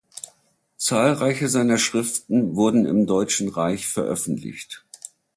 [0.77, 4.83] Zahlreiche seiner Schriften wurden im Deutschen Reich veröffentlicht.